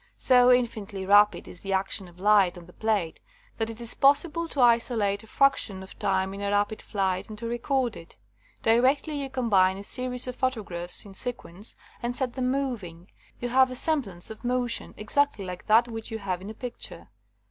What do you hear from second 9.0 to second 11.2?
you combine a series of photo graphs in